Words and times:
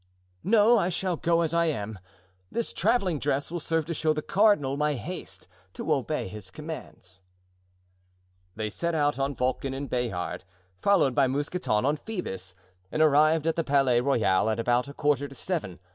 "No, 0.43 0.79
I 0.79 0.89
shall 0.89 1.15
go 1.15 1.41
as 1.41 1.53
I 1.53 1.67
am. 1.67 1.99
This 2.51 2.73
traveling 2.73 3.19
dress 3.19 3.51
will 3.51 3.59
serve 3.59 3.85
to 3.85 3.93
show 3.93 4.13
the 4.13 4.23
cardinal 4.23 4.75
my 4.75 4.95
haste 4.95 5.47
to 5.75 5.93
obey 5.93 6.27
his 6.27 6.49
commands." 6.49 7.21
They 8.55 8.71
set 8.71 8.95
out 8.95 9.19
on 9.19 9.35
Vulcan 9.35 9.75
and 9.75 9.87
Bayard, 9.87 10.43
followed 10.79 11.13
by 11.13 11.27
Mousqueton 11.27 11.85
on 11.85 11.97
Phoebus, 11.97 12.55
and 12.91 12.99
arrived 13.03 13.45
at 13.45 13.55
the 13.55 13.63
Palais 13.63 14.01
Royal 14.01 14.49
at 14.49 14.59
about 14.59 14.87
a 14.87 14.93
quarter 14.95 15.27
to 15.27 15.35
seven. 15.35 15.77